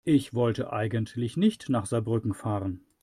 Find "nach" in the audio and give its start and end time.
1.69-1.85